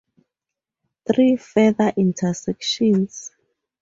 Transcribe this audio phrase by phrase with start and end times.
[1.05, 3.31] Three further intersections.